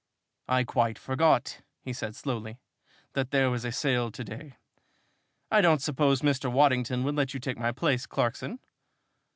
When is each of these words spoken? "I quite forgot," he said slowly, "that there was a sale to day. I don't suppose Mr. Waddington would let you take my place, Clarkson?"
"I 0.47 0.63
quite 0.63 0.97
forgot," 0.97 1.61
he 1.79 1.93
said 1.93 2.15
slowly, 2.15 2.57
"that 3.13 3.29
there 3.29 3.51
was 3.51 3.63
a 3.63 3.71
sale 3.71 4.09
to 4.09 4.23
day. 4.23 4.55
I 5.51 5.61
don't 5.61 5.77
suppose 5.79 6.21
Mr. 6.23 6.51
Waddington 6.51 7.03
would 7.03 7.13
let 7.13 7.35
you 7.35 7.39
take 7.39 7.59
my 7.59 7.71
place, 7.71 8.07
Clarkson?" 8.07 8.57